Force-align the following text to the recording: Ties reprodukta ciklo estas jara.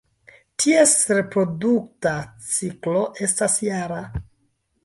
Ties 0.63 0.93
reprodukta 1.17 2.15
ciklo 2.55 3.07
estas 3.29 3.63
jara. 3.69 4.05